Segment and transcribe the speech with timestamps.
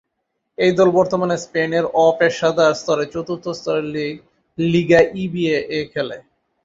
[0.57, 4.15] এই দল বর্তমানে স্পেনের অপেশাদার স্তরের চতুর্থ স্তরের লীগ
[4.57, 6.17] লিগা ইবিএ-এ খেলে।